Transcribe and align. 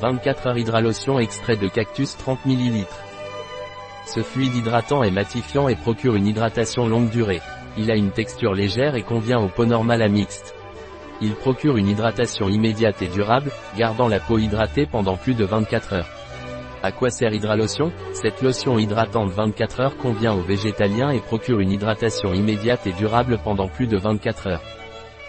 24 0.00 0.46
heures 0.46 0.58
Hydralotion 0.58 1.18
extrait 1.18 1.56
de 1.56 1.68
cactus 1.68 2.16
30 2.16 2.46
ml. 2.46 2.86
Ce 4.06 4.20
fluide 4.20 4.54
hydratant 4.54 5.02
est 5.02 5.10
matifiant 5.10 5.68
et 5.68 5.76
procure 5.76 6.16
une 6.16 6.26
hydratation 6.26 6.88
longue 6.88 7.10
durée. 7.10 7.42
Il 7.76 7.90
a 7.90 7.96
une 7.96 8.10
texture 8.10 8.54
légère 8.54 8.94
et 8.94 9.02
convient 9.02 9.38
aux 9.38 9.48
peaux 9.48 9.66
normales 9.66 10.00
à 10.00 10.08
mixte. 10.08 10.54
Il 11.20 11.34
procure 11.34 11.76
une 11.76 11.88
hydratation 11.88 12.48
immédiate 12.48 13.02
et 13.02 13.08
durable, 13.08 13.52
gardant 13.76 14.08
la 14.08 14.20
peau 14.20 14.38
hydratée 14.38 14.86
pendant 14.86 15.18
plus 15.18 15.34
de 15.34 15.44
24 15.44 15.92
heures. 15.92 16.08
À 16.82 16.92
quoi 16.92 17.10
sert 17.10 17.34
Hydralotion? 17.34 17.92
Cette 18.14 18.40
lotion 18.40 18.78
hydratante 18.78 19.30
24 19.30 19.80
heures 19.80 19.96
convient 19.98 20.32
aux 20.32 20.40
végétaliens 20.40 21.10
et 21.10 21.20
procure 21.20 21.60
une 21.60 21.72
hydratation 21.72 22.32
immédiate 22.32 22.86
et 22.86 22.92
durable 22.92 23.38
pendant 23.44 23.68
plus 23.68 23.86
de 23.86 23.98
24 23.98 24.46
heures. 24.46 24.62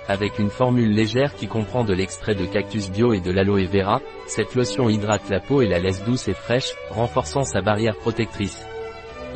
Avec 0.08 0.40
une 0.40 0.50
formule 0.50 0.94
légère 0.94 1.36
qui 1.36 1.48
comprend 1.48 1.84
de 1.84 1.94
l'extrait 1.94 2.36
de 2.36 2.46
cactus 2.46 2.90
bio 2.90 3.14
et 3.14 3.20
de 3.20 3.32
l'aloe 3.32 3.66
vera, 3.66 4.02
cette 4.26 4.56
lotion 4.56 4.90
hydrate 4.90 5.30
la 5.30 5.40
peau 5.40 5.62
et 5.62 5.68
la 5.68 5.80
laisse 5.80 6.04
douce 6.04 6.28
et 6.28 6.34
fraîche, 6.34 6.74
renforçant 6.90 7.44
sa 7.44 7.62
barrière 7.62 7.98
protectrice. 7.98 8.66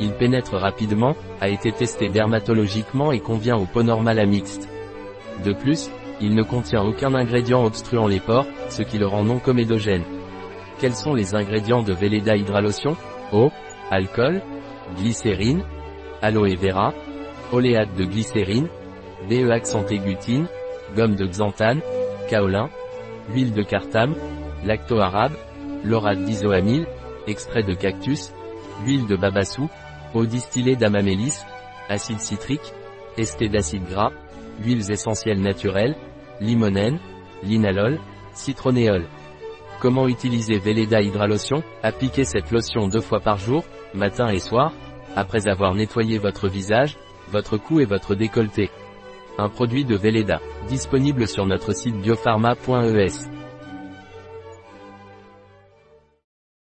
Il 0.00 0.12
pénètre 0.12 0.54
rapidement, 0.54 1.16
a 1.40 1.48
été 1.48 1.72
testé 1.72 2.08
dermatologiquement 2.08 3.12
et 3.12 3.20
convient 3.20 3.56
aux 3.56 3.66
peaux 3.66 3.82
normales 3.82 4.18
à 4.18 4.26
mixte. 4.26 4.68
De 5.44 5.52
plus, 5.52 5.90
il 6.20 6.34
ne 6.34 6.42
contient 6.42 6.82
aucun 6.82 7.14
ingrédient 7.14 7.64
obstruant 7.64 8.06
les 8.06 8.20
pores, 8.20 8.46
ce 8.68 8.82
qui 8.82 8.98
le 8.98 9.06
rend 9.06 9.24
non 9.24 9.38
comédogène. 9.38 10.04
Quels 10.78 10.94
sont 10.94 11.14
les 11.14 11.34
ingrédients 11.34 11.82
de 11.82 11.92
Velleda 11.92 12.36
Hydralotion? 12.36 12.96
Eau, 13.32 13.50
alcool, 13.90 14.42
glycérine, 14.98 15.64
aloe 16.22 16.56
vera, 16.56 16.92
oléate 17.52 17.94
de 17.96 18.04
glycérine, 18.04 18.68
DEaxanthégutine, 19.28 20.46
gomme 20.94 21.16
de 21.16 21.26
xanthane, 21.26 21.80
kaolin, 22.28 22.70
huile 23.30 23.52
de 23.52 23.62
cartame, 23.62 24.14
lacto-arabe, 24.64 25.32
laurate 25.84 26.18
extrait 27.26 27.62
de 27.62 27.74
cactus, 27.74 28.32
huile 28.84 29.06
de 29.06 29.16
babassou, 29.16 29.68
eau 30.14 30.26
distillée 30.26 30.76
d'amamélis, 30.76 31.42
acide 31.88 32.20
citrique, 32.20 32.72
esté 33.16 33.48
d'acide 33.48 33.88
gras, 33.88 34.12
huiles 34.62 34.90
essentielles 34.90 35.40
naturelles, 35.40 35.96
limonène, 36.40 36.98
linalol, 37.42 37.98
citronnéol. 38.32 39.06
Comment 39.80 40.08
utiliser 40.08 40.58
Velleda 40.58 41.02
Hydralotion? 41.02 41.62
Appliquez 41.82 42.24
cette 42.24 42.50
lotion 42.50 42.88
deux 42.88 43.00
fois 43.00 43.20
par 43.20 43.38
jour, 43.38 43.64
matin 43.94 44.28
et 44.28 44.38
soir, 44.38 44.72
après 45.14 45.48
avoir 45.48 45.74
nettoyé 45.74 46.18
votre 46.18 46.48
visage, 46.48 46.96
votre 47.30 47.56
cou 47.56 47.80
et 47.80 47.84
votre 47.84 48.14
décolleté. 48.14 48.70
Un 49.38 49.48
produit 49.48 49.84
de 49.84 49.96
Velleda, 49.96 50.40
disponible 50.68 51.26
sur 51.28 51.46
notre 51.46 51.74
site 51.74 51.96
biopharma.es. 52.00 53.35